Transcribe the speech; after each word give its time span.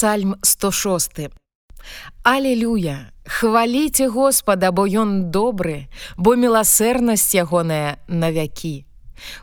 Псальм 0.00 0.36
106. 0.42 1.28
Алелюя, 2.22 3.12
хваліце 3.26 4.08
Господа, 4.08 4.72
бо 4.72 4.88
ён 4.88 5.28
добры, 5.28 5.92
бо 6.16 6.32
міласэрнасць 6.40 7.36
ягоная 7.36 8.00
навякі. 8.08 8.88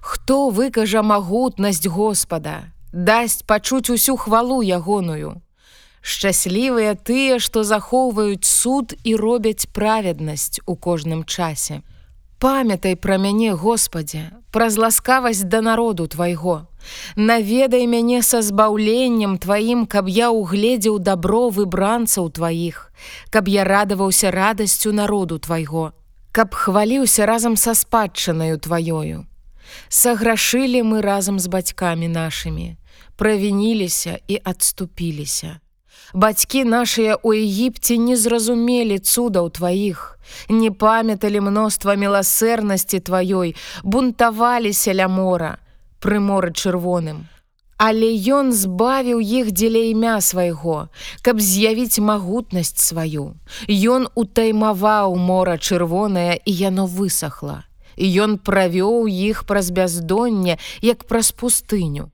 Хто 0.00 0.48
выкажа 0.48 1.02
магутнасць 1.04 1.84
Господа, 1.84 2.72
дасць 2.88 3.44
пачуць 3.44 3.92
усю 3.92 4.16
хвалу 4.16 4.62
ягоную. 4.64 5.44
Шчаслівыя 6.00 6.96
тыя, 6.96 7.36
што 7.36 7.60
захоўваюць 7.60 8.48
суд 8.48 8.96
і 9.04 9.12
робяць 9.12 9.68
праведнасць 9.68 10.64
у 10.64 10.72
кожным 10.72 11.28
часе. 11.28 11.84
Памятай 12.40 12.96
пра 12.96 13.20
мяне, 13.20 13.52
Господе, 13.52 14.32
праз 14.56 14.80
ласкавасць 14.80 15.44
да 15.44 15.60
народу 15.60 16.08
твайго. 16.08 16.64
Наведай 17.16 17.86
мяне 17.86 18.22
са 18.22 18.42
збаўленнем 18.42 19.38
тваім, 19.38 19.86
каб 19.86 20.08
я 20.08 20.30
угледзеў 20.30 20.98
дабро 20.98 21.48
выбранцаў 21.50 22.30
тваіх, 22.30 22.92
каб 23.30 23.48
я 23.48 23.64
радаваўся 23.64 24.30
радасцю 24.30 24.92
народу 24.92 25.38
твайго, 25.38 25.92
каб 26.32 26.54
хваліўся 26.54 27.26
разам 27.26 27.56
са 27.56 27.74
спадчынаю 27.74 28.58
тваёю. 28.58 29.26
Саграшылі 29.88 30.82
мы 30.82 31.02
разам 31.02 31.38
з 31.38 31.46
бацькамі 31.46 32.08
нашымі, 32.08 32.76
правініліся 33.16 34.18
і 34.28 34.40
адступіліся. 34.44 35.60
Бацькі 36.14 36.64
нашыя 36.64 37.18
ў 37.18 37.42
Егіпце 37.42 37.98
не 37.98 38.16
зразумелі 38.16 38.98
цудаў 39.02 39.50
тваіх, 39.50 40.18
не 40.48 40.70
памяталі 40.70 41.42
мноства 41.50 41.98
міласэрнасці 41.98 43.02
тваёй, 43.02 43.56
бунтаваліся 43.82 44.94
ля 44.94 45.08
мора, 45.10 45.58
пры 46.00 46.20
моры 46.20 46.52
чырвоным. 46.52 47.26
Але 47.76 48.08
ён 48.32 48.52
збавіў 48.56 49.20
іх 49.20 49.52
дзеля 49.52 49.82
імя 49.92 50.16
свайго, 50.24 50.88
каб 51.20 51.40
з'явіць 51.40 52.00
магутнасць 52.00 52.80
сваю. 52.80 53.36
Ён 53.68 54.08
утаймаваў 54.14 55.16
мора 55.20 55.60
чырвонае 55.60 56.40
і 56.40 56.52
яно 56.52 56.86
высохла. 56.88 57.68
Ён 57.96 58.40
правёў 58.40 59.08
іх 59.08 59.44
праз 59.44 59.70
бяздонне, 59.70 60.56
як 60.80 61.04
праз 61.04 61.32
пустыню 61.32 62.12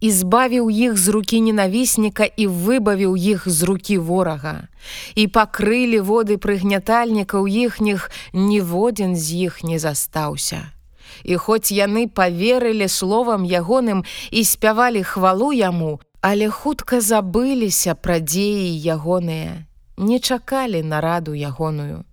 і 0.00 0.10
збавіў 0.10 0.70
іх 0.70 0.96
з 0.96 1.08
рукі 1.14 1.40
ненавісніка 1.42 2.24
і 2.24 2.46
выбавіў 2.46 3.16
іх 3.16 3.48
з 3.48 3.62
рукі 3.62 3.98
ворага. 3.98 4.68
І 5.14 5.26
пакрылі 5.26 6.00
воды 6.00 6.38
прыгнятальнікаў 6.38 7.48
іхніх, 7.48 8.10
ніводзін 8.32 9.16
з 9.16 9.50
іх 9.50 9.62
не 9.64 9.78
застаўся. 9.78 10.70
І 11.24 11.36
хоць 11.36 11.72
яны 11.72 12.08
поверылі 12.08 12.88
словам 12.88 13.44
ягоным 13.44 14.04
і 14.30 14.44
спявалі 14.44 15.02
хвалу 15.02 15.52
яму, 15.52 16.00
але 16.20 16.50
хутка 16.50 17.00
забыліся 17.00 17.94
пра 17.94 18.18
дзеі 18.20 18.74
ягоныя, 18.82 19.66
не 19.96 20.18
чакалі 20.18 20.82
нараду 20.82 21.34
ягоную 21.34 22.04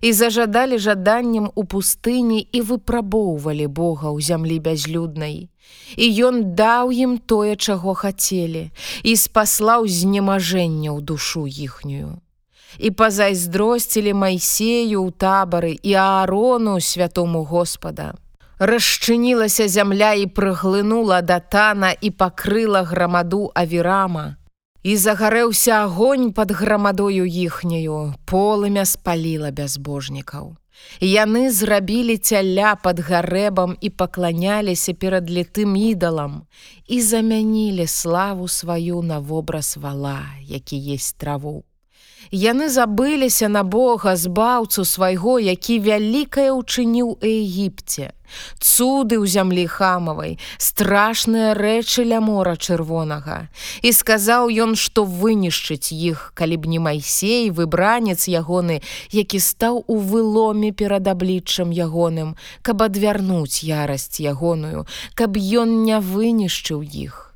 і 0.00 0.12
зажадалі 0.12 0.78
жаданнем 0.78 1.50
у 1.54 1.64
пустыні 1.64 2.40
і 2.52 2.62
выпрабоўвалі 2.62 3.66
Бога 3.66 4.14
ў 4.14 4.22
зямлі 4.22 4.58
бязлюднай. 4.62 5.50
І 5.96 6.06
ён 6.24 6.54
даў 6.54 6.92
ім 6.92 7.18
тое, 7.18 7.56
чаго 7.56 7.94
хацелі, 7.94 8.70
і 9.02 9.12
спаслаў 9.16 9.88
знемажэння 9.88 10.94
ў 10.94 11.00
душу 11.02 11.46
іхнюю. 11.46 12.22
І 12.78 12.90
пазайздросцілі 12.90 14.14
майсею 14.14 15.02
ў 15.02 15.10
табары 15.12 15.74
і 15.82 15.92
аарону 15.98 16.78
святому 16.80 17.44
Господа. 17.44 18.14
Расчынілася 18.58 19.68
зямля 19.68 20.12
і 20.18 20.26
прыглынула 20.26 21.22
датана 21.22 21.94
і 22.00 22.10
пакрыла 22.10 22.82
грамаду 22.82 23.50
авірама, 23.54 24.38
І 24.82 24.96
загарэўся 24.96 25.84
агонь 25.84 26.32
под 26.32 26.50
грамадою 26.50 27.26
іхняю, 27.26 28.14
полымя 28.24 28.84
спаліла 28.86 29.50
бязбожнікаў. 29.50 30.54
Яны 31.02 31.50
зрабілі 31.50 32.16
цяля 32.16 32.74
под 32.78 33.02
гарэбам 33.02 33.74
і 33.80 33.90
пакланяліся 33.90 34.94
перад 34.94 35.30
літым 35.30 35.74
ідалам 35.76 36.46
і 36.86 37.02
замянілі 37.02 37.86
славу 37.86 38.48
сваю 38.48 39.02
на 39.02 39.18
вобраз 39.18 39.76
вала, 39.76 40.22
які 40.42 40.78
есть 40.94 41.18
траву. 41.18 41.64
Яны 42.30 42.68
забыліся 42.68 43.48
на 43.48 43.64
Бога 43.64 44.16
збаўцу 44.16 44.84
свайго, 44.84 45.38
які 45.40 45.80
вялікае 45.80 46.52
ўчыніў 46.52 47.16
Егіпце. 47.24 48.12
Цуды 48.60 49.16
ў 49.16 49.24
зямлі 49.24 49.64
хамавай, 49.64 50.36
страшныя 50.60 51.56
рэчы 51.56 52.04
ля 52.04 52.20
мора 52.20 52.56
чырвонага. 52.60 53.48
І 53.80 53.92
сказаў 53.96 54.52
ён, 54.52 54.76
што 54.76 55.04
вынішчыць 55.08 55.92
іх, 55.92 56.32
калі 56.36 56.60
б 56.60 56.68
не 56.68 56.80
майсей, 56.82 57.48
выбранец 57.48 58.28
ягоны, 58.28 58.84
які 59.10 59.40
стаў 59.40 59.84
у 59.86 59.96
выломе 59.96 60.72
перад 60.72 61.08
абліччам 61.08 61.72
ягоным, 61.72 62.36
каб 62.62 62.84
адвярнуць 62.84 63.64
ярасць 63.64 64.20
ягоную, 64.20 64.84
каб 65.14 65.40
ён 65.40 65.88
не 65.88 65.96
вынішчыў 65.96 66.84
іх 66.84 67.27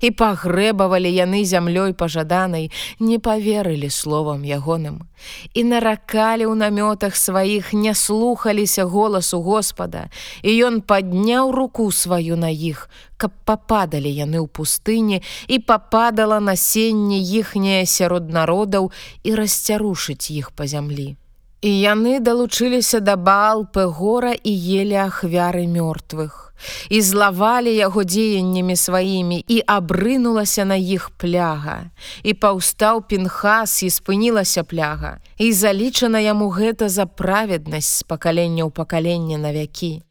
і 0.00 0.10
пагрэбавалі 0.10 1.12
яны 1.12 1.44
зямлёй 1.44 1.92
пажаданай, 1.92 2.72
не 2.98 3.18
поверылі 3.18 3.90
словам 3.90 4.42
ягоным. 4.42 5.04
І 5.52 5.64
наракалі 5.68 6.48
ў 6.48 6.54
намётах 6.56 7.16
сваіх 7.16 7.72
не 7.76 7.94
слухаліся 7.94 8.84
голасу 8.84 9.44
Господа, 9.44 10.08
і 10.42 10.50
ён 10.64 10.80
падняў 10.80 11.52
руку 11.52 11.92
сваю 11.92 12.40
на 12.40 12.48
іх, 12.48 12.88
каб 13.20 13.36
пападалі 13.44 14.08
яны 14.08 14.40
ў 14.40 14.48
пустыні 14.48 15.20
і 15.46 15.60
пападала 15.60 16.40
насенне 16.40 17.20
іхняе 17.20 17.84
сярод 17.84 18.32
народаў 18.32 18.92
і 19.22 19.30
расцярушыць 19.36 20.32
іх 20.32 20.56
па 20.56 20.64
зямлі. 20.64 21.19
І 21.60 21.70
яны 21.80 22.20
далучыліся 22.24 23.00
да 23.00 23.16
балпы 23.16 23.84
гора 23.84 24.32
і 24.32 24.52
елі 24.80 24.96
ахвяры 25.08 25.66
мёртвых 25.68 26.50
і 26.88 27.00
злавалі 27.00 27.72
яго 27.74 28.04
дзеяннямі 28.04 28.76
сваімі 28.76 29.44
і 29.48 29.62
абрынулася 29.66 30.64
на 30.64 30.76
іх 30.76 31.10
пляга. 31.16 31.90
І 32.22 32.34
паўстаў 32.34 33.02
пінхас 33.08 33.82
і 33.82 33.90
спынілася 33.90 34.64
пляга. 34.64 35.18
І 35.38 35.52
залічана 35.52 36.20
яму 36.20 36.50
гэта 36.52 36.88
за 36.88 37.06
праведнасць 37.06 38.00
з 38.00 38.02
пакалення 38.02 38.64
ў 38.64 38.70
пакаленне 38.70 39.38
на 39.38 39.52
вякі. 39.52 40.02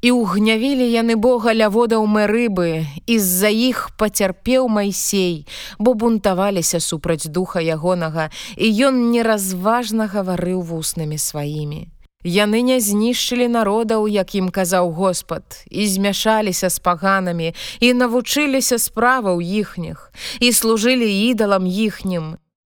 І 0.00 0.10
ўгнявілі 0.16 0.86
яны 0.88 1.16
Бога 1.20 1.52
ля 1.52 1.68
водаў 1.68 2.08
мы 2.08 2.24
рыбы, 2.24 2.88
з-за 3.04 3.52
іх 3.52 3.92
пацярпеў 4.00 4.64
майсей, 4.72 5.44
бо 5.78 5.92
бунтаваліся 5.92 6.80
супраць 6.80 7.28
духа 7.28 7.60
ягонага, 7.60 8.32
і 8.56 8.66
ён 8.88 9.12
неразважна 9.12 10.08
гаварыў 10.08 10.64
вуснымі 10.64 11.20
сваімі. 11.20 11.92
Яны 12.24 12.60
не 12.64 12.80
знішчылі 12.80 13.48
народаў, 13.48 14.08
як 14.08 14.34
ім 14.34 14.48
казаў 14.48 14.92
Господ, 14.92 15.44
і 15.68 15.88
змяшаліся 15.88 16.68
з 16.68 16.78
паганамі 16.80 17.52
і 17.80 17.92
навучыліся 17.92 18.76
справаў 18.80 19.40
іхніх 19.40 20.12
і 20.40 20.52
служылі 20.52 21.08
ідалам 21.08 21.64
іхнім. 21.68 22.36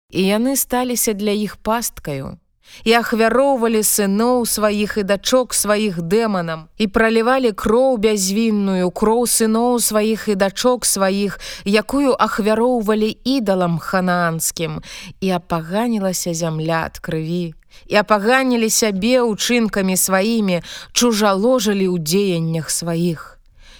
І 0.09 0.21
яны 0.25 0.57
сталіся 0.57 1.13
для 1.13 1.33
іх 1.33 1.57
пасткаю 1.57 2.37
і 2.83 2.93
ахвяроўвалі 2.97 3.83
сыноў 3.83 4.45
сваіх 4.45 4.97
і 4.97 5.03
дачок 5.03 5.53
сваіх 5.53 6.01
дэманам 6.01 6.67
і 6.77 6.87
пралівалі 6.87 7.51
кроў 7.51 7.97
бязвінную 8.01 8.91
кроў 8.91 9.27
сыноў 9.27 9.79
сваіх 9.79 10.27
і 10.27 10.35
дачок 10.35 10.85
сваіх, 10.85 11.39
якую 11.65 12.15
ахвяроўвалі 12.19 13.17
ідалам 13.23 13.79
ханаанскім 13.79 14.81
і 15.21 15.27
апаганілася 15.29 16.33
зямля 16.33 16.85
ад 16.91 16.99
крыві 16.99 17.53
і 17.87 17.95
апаганілі 18.01 18.69
сябе 18.69 19.21
ўчынкамі 19.23 19.95
сваімі, 19.97 20.61
чужаложылі 20.91 21.87
ў 21.91 21.97
дзеяннях 21.99 22.69
сваіх. 22.69 23.37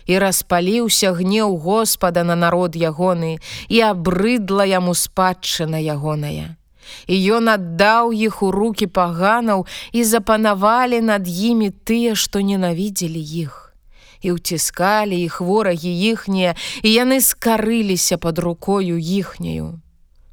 І 0.10 0.18
распаліўся 0.20 1.14
гнеў 1.14 1.56
Господа 1.62 2.24
на 2.24 2.36
народ 2.36 2.76
ягоны 2.76 3.38
і 3.70 3.78
абрыдла 3.86 4.66
яму 4.66 4.98
спадчына 4.98 5.78
ягоная. 5.78 6.61
І 7.08 7.16
ён 7.38 7.50
аддаў 7.50 8.12
іх 8.12 8.42
у 8.44 8.52
руки 8.52 8.88
паганаў 8.88 9.66
і 9.92 10.04
запанавалі 10.04 11.02
над 11.02 11.28
імі 11.28 11.70
тыя, 11.84 12.16
што 12.16 12.42
ненавідзелі 12.42 13.22
іх. 13.22 13.74
І 14.22 14.38
ўціскалі 14.38 15.18
іх 15.18 15.42
ворагі 15.42 15.90
іхнія, 15.90 16.56
і 16.86 16.90
яны 16.94 17.22
скарыліся 17.22 18.18
под 18.18 18.40
рукою 18.40 19.02
іхняю. 19.02 19.82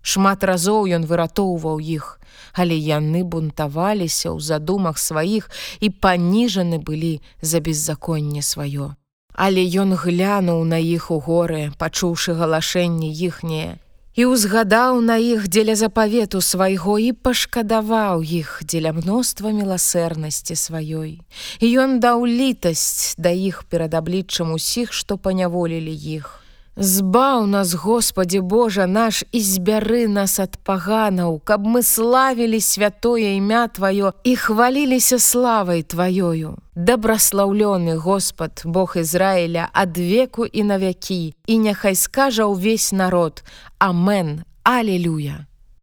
Шмат 0.03 0.45
разоў 0.45 0.89
ён 0.97 1.05
выратоўваў 1.09 1.81
іх, 1.81 2.21
але 2.53 2.77
яны 2.77 3.25
бунтаваліся 3.25 4.33
ў 4.33 4.39
задумах 4.41 4.97
сваіх 4.99 5.51
і 5.81 5.91
паніжаны 5.91 6.79
былі 6.79 7.21
за 7.41 7.61
беззаконне 7.61 8.41
сваё. 8.41 8.95
Але 9.39 9.63
ён 9.63 9.95
глянуў 9.95 10.65
на 10.65 10.79
іх 10.83 11.11
у 11.15 11.19
горы, 11.21 11.71
пачуўшы 11.79 12.35
галашэнне 12.35 13.11
іхняе, 13.13 13.79
і 14.19 14.25
ўзгадаў 14.27 14.99
на 14.99 15.15
іх 15.23 15.47
дзеля 15.47 15.79
запавету 15.79 16.43
свайго 16.43 16.99
і 16.99 17.15
пашкадаваў 17.15 18.27
іх 18.27 18.59
дзеля 18.67 18.91
мноства 18.97 19.55
міласэрнасці 19.55 20.59
сваёй. 20.59 21.23
І 21.63 21.67
ён 21.79 22.03
даў 22.03 22.27
літасць 22.27 23.15
да 23.15 23.31
іх 23.31 23.63
перад 23.71 23.95
абліччам 23.95 24.51
усіх, 24.59 24.91
што 24.91 25.23
паняволілі 25.23 25.95
іх. 25.95 26.43
Збаў 26.81 27.47
нас, 27.47 27.75
Господі 27.75 28.41
Божа 28.41 28.87
наш 28.87 29.25
і 29.35 29.41
збяры 29.43 30.07
нас 30.07 30.39
ад 30.39 30.55
паганаў, 30.63 31.43
каб 31.43 31.67
мы 31.67 31.83
славілі 31.83 32.61
святое 32.63 33.35
імя 33.35 33.67
Тваё 33.67 34.15
і 34.23 34.37
хваліліся 34.39 35.19
славай 35.19 35.83
Тваёю. 35.83 36.55
Дабраслаўлёны 36.79 37.99
Господ, 37.99 38.63
Бог 38.63 38.95
Ізраіля 38.95 39.75
ад 39.75 39.99
веку 39.99 40.47
і 40.47 40.63
навякі, 40.63 41.35
і 41.51 41.59
няхай 41.59 41.99
скажа 41.99 42.47
ўвесь 42.47 42.95
народ: 42.95 43.43
Амен, 43.83 44.47
Алелюя! 44.63 45.48